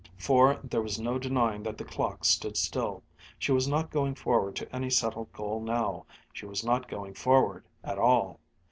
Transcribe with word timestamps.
For 0.17 0.55
there 0.63 0.81
was 0.81 0.99
no 0.99 1.19
denying 1.19 1.61
that 1.61 1.77
the 1.77 1.85
clock 1.85 2.25
stood 2.25 2.57
still. 2.57 3.03
She 3.37 3.51
was 3.51 3.67
not 3.67 3.91
going 3.91 4.15
forward 4.15 4.55
to 4.55 4.75
any 4.75 4.89
settled 4.89 5.31
goal 5.31 5.61
now, 5.61 6.07
she 6.33 6.47
was 6.47 6.63
not 6.65 6.87
going 6.87 7.13
forward 7.13 7.67
at 7.83 7.99
all. 7.99 8.39